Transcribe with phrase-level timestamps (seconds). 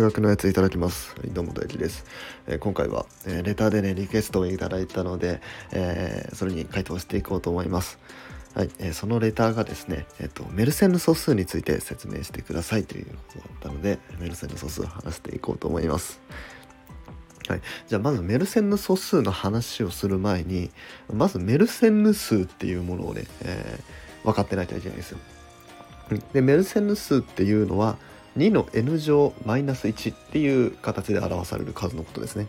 [0.00, 1.14] 数学のやついただきます。
[1.26, 2.06] どうも大輝です、
[2.46, 5.42] えー、今回は、えー、レターでねリクエストをいただいたので、
[5.72, 7.98] えー、それに回答していこうと思います。
[8.54, 16.18] はい、えそのレターがですね、えっ、とメルセンヌ素数について説明してくださいということだったのでメルセンヌ素数を話していこうと思います。
[17.46, 20.70] はい、じゃあまずメルセンヌ素数の話をする前に
[21.12, 23.78] まずメルセンヌ数っていうものをね、え
[24.24, 25.18] 分かってないといけないんですよ。
[26.32, 27.98] でメルセンヌ数っていうのは
[28.36, 32.46] 2の n 乗マイナス1っていう形で表される数のことですね。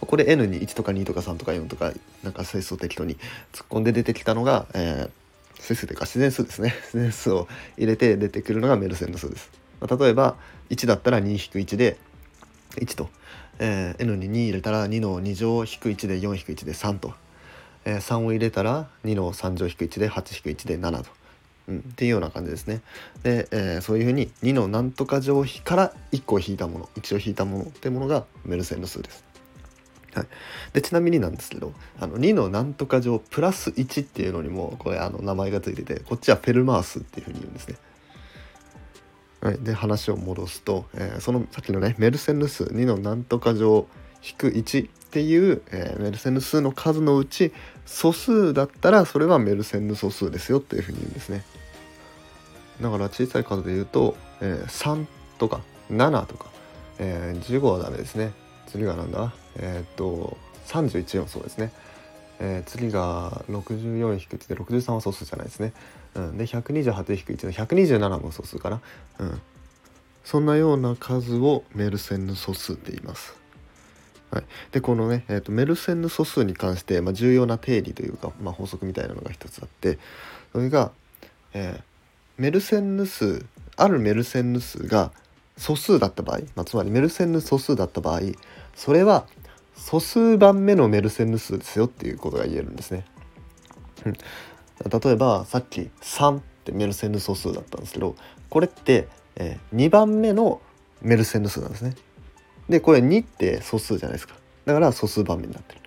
[0.00, 3.16] これ n に1とか2とか3とか4とかなんか整数を適当に
[3.52, 6.74] 突っ込んで出てきたのが、えー、整数というか自然数ですね。
[6.92, 10.36] 自然数を入れて出てくるのがメルセンヌ数です、まあ、例えば
[10.70, 11.96] 1だったら2-1で
[12.76, 13.08] 1と、
[13.58, 17.14] えー、n に2入れたら2の2乗引く1で4引く1で3と、
[17.84, 21.23] えー、3を入れたら2の3乗引く1で8引く1で7と。
[21.68, 22.82] うん、っていうような感じですね。
[23.22, 29.24] で、えー、そういうふうに2の何とか乗比から1個引いたもの1を引いたものっていうものがメルセンヌ数です。
[30.14, 30.26] はい、
[30.72, 37.76] でちなみになんですけどあの2の何とか乗プラス1っていうのにもこれあの名前が付いててこっちはフェルマースっていうふうに言うんですね。
[39.40, 43.86] はい、で話を戻すと、えー、そのさっきのねメルセンヌ数2の何とか乗
[44.22, 47.52] 引く1っていう、えー、メルセンヌ数の数のうち
[47.86, 51.44] 素数だったらそれはメルセンヌ素数ですよっていうふうに言うんですね。
[52.80, 55.06] だから小さい数で言うと、えー、3
[55.38, 56.46] とか7とか、
[56.98, 58.32] えー、15はダメですね。
[58.66, 59.32] 次がなんだ？
[59.56, 61.72] えー、っと31もそうですね。
[62.40, 65.72] えー、次が64引く1で63は素数じゃないですね。
[66.14, 68.80] うん、で128引く1の127も素数かな。
[69.20, 69.40] うん。
[70.24, 73.36] そんなような数をメルセンヌ素数って言います。
[74.34, 79.98] はい、でこのね、えーと、メルセンヌ素数に関して、まあ、重要な定理というか、まあ、法則みたいなのが一つあって
[80.52, 80.90] それが、
[81.52, 81.82] えー、
[82.42, 83.46] メルセンヌ数
[83.76, 85.12] あるメルセンヌ数が
[85.56, 88.22] 素数だった場合、まあ、つまりメルセンヌ素数だった場合
[88.74, 89.28] それは
[89.76, 93.04] 素数番目のメルセンヌ数ですよっていうことが言えるんですね。
[94.04, 98.16] うん、例えばさっき3ってメルセンヌ素数だったんですけど
[98.50, 100.60] これって、えー、2番目の
[101.02, 101.94] メルセンヌ数なんですね。
[102.68, 104.34] でこれ2って素数じゃないですか。
[104.64, 105.80] だから素数番目になってる。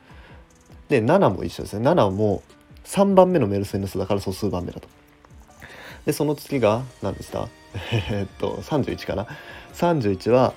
[0.90, 1.88] で7も一緒ですね。
[1.88, 2.44] 7も
[2.86, 4.88] 3番目のメルセンヌ数だから素数番目だと。
[6.06, 7.50] でその次が何でした
[8.12, 9.28] えっと31かな。
[9.74, 10.54] 31は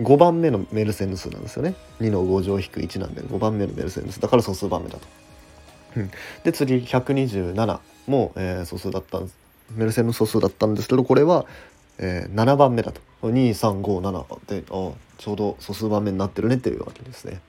[0.00, 1.74] 5番目のメルセンヌ数なんですよね。
[2.00, 5.06] 2の5乗引く1なんで5番目のメルセンヌ数だから素数番目だと、
[6.44, 9.38] で次127も、えー、素数だったんです。
[9.74, 11.46] メルセンヌ素数だったんですけどこれは、
[11.98, 17.40] えー、7番目だと2357であちょうど素数番目になってるねっていうわけですね。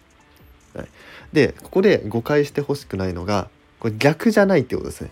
[0.74, 0.88] はい、
[1.34, 3.50] でここで誤解してほしくないのが
[3.80, 5.12] これ逆じゃないってことですね。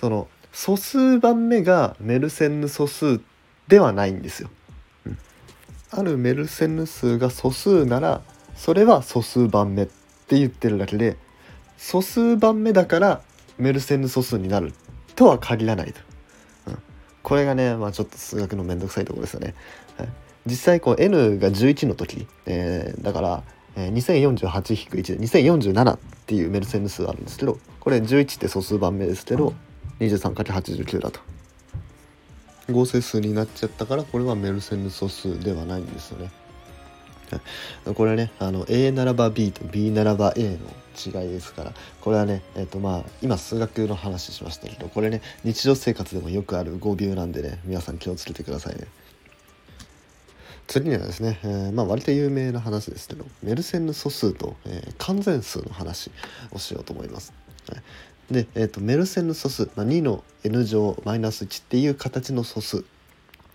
[0.00, 3.20] その素数番目がメルセンヌ素数
[3.68, 4.50] ではないんですよ。
[5.06, 5.18] うん、
[5.90, 8.22] あるメルセンヌ数が素数なら
[8.56, 11.16] それは素数番目って言ってるだけで
[11.76, 13.20] 素数番目だから
[13.58, 14.72] メルセンヌ素数になる
[15.14, 16.00] とは限らないと。
[17.24, 19.54] これがね、まあ、ちょっと数学のめんどくさいところですよね。
[19.98, 20.08] はい
[20.46, 23.42] 実際こう n が11の時、えー、だから、
[23.76, 29.54] えー、2048-1で2047っていうメルセンヌ数あるんですけどこれ11って素数番目ですけど
[30.00, 31.20] 23×89 だと
[32.70, 36.30] 合成数になっちゃったからこれはメルセンヌ素数ではないんですよね。
[37.94, 48.86] これはねあの A ならば B と B ならば A の違いですからこれはねえっ、ー、とまあ今数学の話しましたけどこれね日常生活でもよくある語尾なんでね皆さん気をつけてくださいね。
[50.66, 56.10] 次にはですね、えー、まあ割と有名な話ですけどメルセンヌ素数と、えー、完全数の話
[56.52, 57.34] をしようと思います。
[57.70, 57.76] は
[58.30, 62.84] い、で、えーと、メルセンヌ素数、まあ、2の n 乗マイナス1っていう形の素数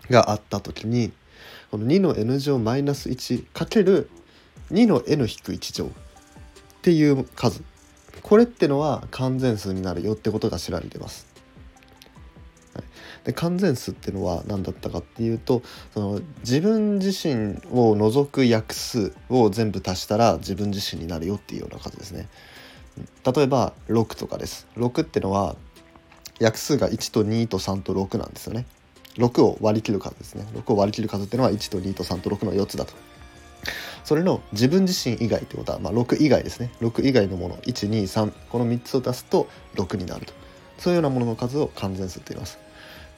[0.08, 1.12] があった時に
[1.70, 4.10] この2の n 乗マイナス1かける
[4.72, 5.88] 2の n 引く1乗っ
[6.82, 7.62] ていう数
[8.22, 11.28] これってのは完全数になるよってことが知られてます。
[13.24, 15.62] で完全数ってのは何だったかっていうと
[15.92, 22.28] その自分自身を除く約数を全部足したら自分自身になるよっていうような数ですね。
[23.24, 24.66] 例えば6とかです。
[24.76, 25.56] 6ってのは
[26.38, 28.66] 約数が1と2と3と6なんですよね。
[29.16, 30.46] 6を割り切る数ですね。
[30.54, 32.92] 6を割り切る数っていうのは1と2と3と6の4つだと。
[34.04, 36.70] それの自分自身以外ってことは、まあ、6以外ですね。
[36.80, 40.32] 6以外のもの123この3つを出すと6になると。
[40.78, 42.58] そういうようなものの数を完全数って言います。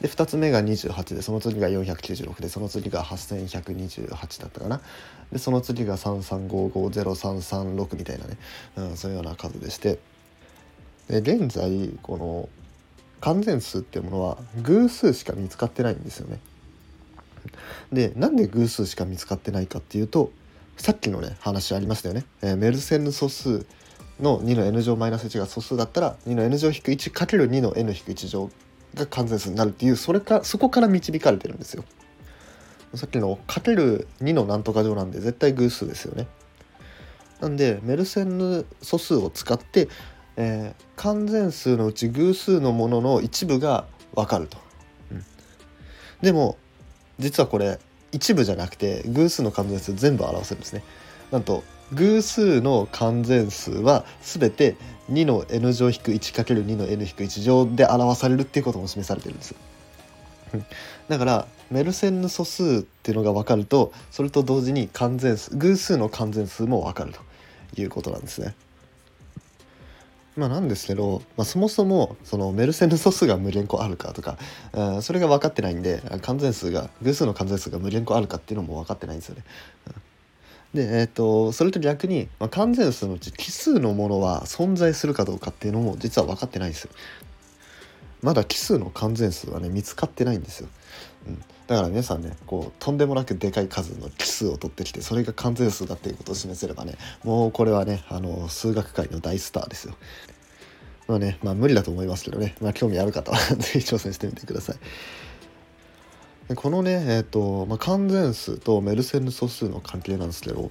[0.02, 4.80] で2つ目が28でその次が496でその次が8128だったかな
[5.30, 8.36] でその次が335503336みたいなね、
[8.76, 10.00] うん、そういうような数でして
[11.08, 12.48] で現在この
[13.22, 16.38] 完全数っていうものは偶数しか見つかってないんですよね。
[17.92, 20.30] でなんで偶数しか見つかってないかっていうと
[20.76, 23.66] さっきのね話ありましたよね、えー、メルセンヌ素数
[24.20, 28.50] の2の n 乗マイナス1が素数だったら2の n 乗引く 1×2 の n-1 乗
[28.94, 31.84] が完全数になるっていうそれかそこから導かれてるんですよ。
[32.94, 36.26] さっきのかける2のなんとか乗なんで絶対偶数ですよね。
[37.40, 39.88] なんでメルセンヌ素数を使って、
[40.36, 44.58] えー、完全数のうち偶数のものの一部が分かると。
[45.10, 45.24] うん、
[46.22, 46.56] でも
[47.18, 47.78] 実はこれ
[48.12, 50.82] 一部じゃなくて偶数の完全数全部表せるんですね。
[51.30, 54.76] なんと偶数の完全数は全て
[55.10, 59.54] 2の n 乗引く 1×2 の n 引く1乗で表されるっていうことも示されてるんです。
[61.08, 68.54] だからメルセンヌ素数っていうのが分かるとそれと同時に完全数偶数の完全数も分かるということなんですね。
[70.36, 74.38] まあなんですけど、まあ、そもそもそのメルセデス素数が無限個あるかとか、
[74.72, 79.44] うん、それが分かってないんで完全数が偶数の完全数が無限個あるかっていうのも分かってないんですよね。
[80.72, 86.90] でえっ、ー、とそれと逆に、まあ、完全数のうち奇数のものは存在するかどうかっていうのも実は分かってないんですよ。
[88.22, 90.68] まだ奇数の完全数はね見つかってないんですよ。
[91.26, 99.94] うん、だから皆さんねこうとんでもなくでかい数の奇数を取ってきてそれが完全数だっていうことを示せればねもうこれはねあの数学界の大スターですよ。
[101.08, 104.76] まあねまあ無理だと思いますけどね、まあ、興味ある方は 是非挑戦してみてください。
[106.48, 110.70] でこのねえっ、ー、と、まあ、完全数とメルセンヌ素数の関係なんですけど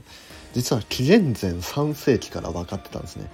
[0.53, 3.30] 実は紀元前3世紀から分かってたんですね。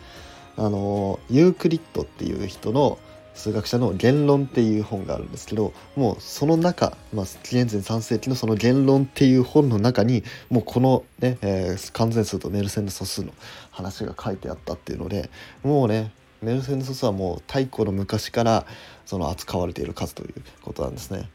[0.55, 2.97] あのユークリッドっていう人の
[3.37, 13.31] 数学者の「言論」っていう本があるんですけどもうその中、まあ、紀元前3世紀のその「言論」っていう本の中にもうこのね、えー、完全数とメルセンヌ素数の
[13.71, 15.29] 話が書いてあったっていうので
[15.63, 16.11] もうね
[16.41, 18.65] メルセンヌ素数はもう太古の昔から
[19.05, 21.29] その扱われている数ということなんですね。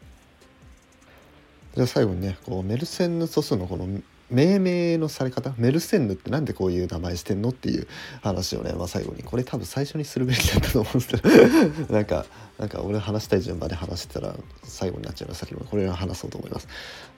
[1.75, 3.89] じゃあ最後にねこうメルセンヌ素数のこの
[4.33, 5.55] 命名のされ方？
[5.59, 7.87] メルセンヌってなんでこういう名前してんのっていう
[8.23, 11.29] 話をね、まあ、最後にこれ多分最初にするべきだったと思うんですけど。
[11.93, 12.27] なんか
[12.59, 16.69] なんか俺話したい順番で話してたら最後になっちゃいましたけどこれを話そうと思います。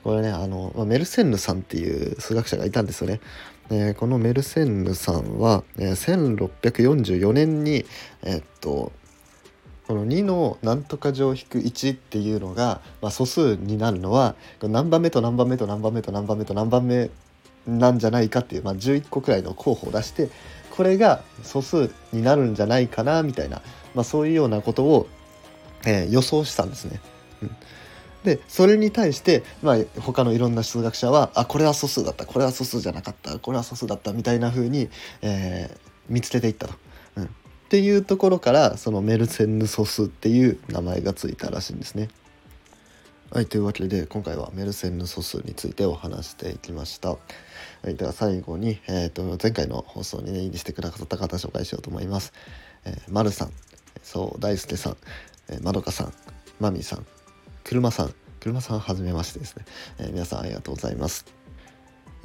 [0.02, 3.20] これねあの、まあ、メルセンヌさんっていう数学者がいたんですよね。
[3.70, 7.84] えー、このメルセンヌさんは、えー、1644年に
[8.22, 8.92] えー、っと
[9.86, 17.10] この2の何とか乗引く1っていうのが、まあ、素数になるのは何番目と何番目と何番目と何番目と何番目
[17.66, 20.30] なんじゃないかっていう、まあ、11個くらいの候補を出して
[20.70, 23.62] これが素数になるんじゃないかなみたいな、
[23.94, 25.06] まあ、そういうようなことを、
[25.86, 27.00] えー、予想したんですね。
[27.42, 27.56] うん、
[28.24, 34.88] でそれに対して、まあ、他のいろんな数学者はあこれは素数だったこれは素数じゃなかったこれは素数だったみたいな風に、
[35.22, 35.78] えー、
[36.08, 36.83] 見つけていったと。
[37.74, 42.08] っていうところからそのメルセンヌ素数っていう名前がついたらしいんですね。
[43.32, 47.08] はいというわけで今回はメルセンヌ素数についてお話していきました。
[47.08, 47.18] は
[47.88, 52.32] い、では最後に、えーと、前回の放送にねいいにしてくださった方紹介しようと思います。
[52.84, 53.52] えー、まるさん、
[54.04, 54.96] そう大輔さん、
[55.48, 56.12] えー、まどかさん、
[56.60, 57.04] まみさん、
[57.64, 59.64] 車さん、車さんはじめましてですね、
[59.98, 61.24] えー、皆さんありがとうございます。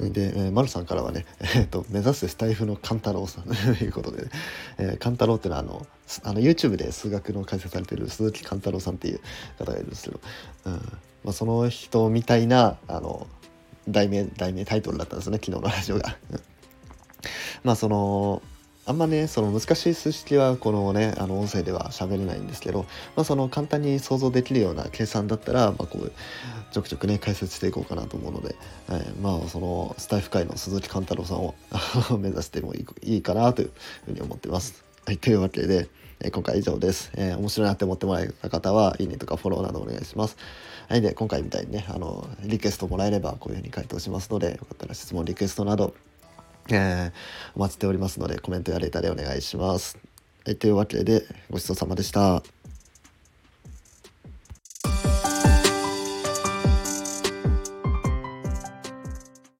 [0.08, 3.44] で、えー、丸さんからはね、 えーと、目指すスタイフの勘太郎さん
[3.76, 4.30] ということで、ね、
[4.78, 5.86] えー、勘太郎っていうのはあの
[6.24, 9.20] あの YouTube で数学の解説されてる鈴木勘太郎さんっていう
[9.58, 10.20] 方がいるんですけど、
[10.64, 10.72] うん
[11.22, 13.26] まあ、その人みたいなあの
[13.88, 16.16] 題名題名タイトルだったんですね昨日のラジオが。
[17.62, 18.42] まあその
[18.90, 26.12] あんまねその難しい数式はこのねあの音声では喋れないんですけど、まあ、その簡単に想像できるような計算だったら、まあ、こう
[26.72, 28.56] ちょくちょくね解説していこうかなと思うので、
[28.88, 31.54] はい、まあそのスタイフ界の鈴木貫太郎さんを
[32.18, 33.70] 目指してもいいいいかなという
[34.06, 34.82] ふうに思ってます。
[35.06, 40.36] はい、というわけで、え今回以上です、えー、面白いなって思ってもらえた方はいいねとかフォローなどお願いします。
[40.88, 45.94] はい、で今回みたいにねあのリクエストもらえればこういうふうに回答しますのでよかったら質問リクエストなど
[46.72, 47.12] えー、
[47.54, 49.98] お待ちしておりますのでコメントやレターでお願いします。
[50.44, 52.59] はい、というわけでごちそうさまでした。